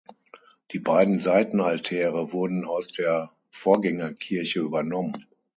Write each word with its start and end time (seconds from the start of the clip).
Die 0.71 0.79
beiden 0.79 1.19
Seitenaltäre 1.19 2.33
wurden 2.33 2.65
aus 2.65 2.87
der 2.87 3.29
Vorgängerkirche 3.51 4.59
übernommen. 4.59 5.27